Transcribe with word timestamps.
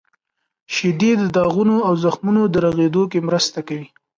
•شیدې 0.73 1.11
د 1.21 1.23
داغونو 1.35 1.75
او 1.87 1.93
زخمونو 2.03 2.41
د 2.47 2.55
رغیدو 2.65 3.03
کې 3.11 3.19
مرسته 3.27 3.59
کوي. 3.67 3.87